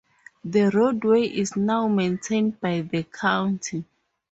The 0.43 0.71
roadway 0.73 1.27
is 1.27 1.55
now 1.55 1.87
maintained 1.87 2.59
by 2.59 2.81
the 2.81 3.03
county. 3.03 3.85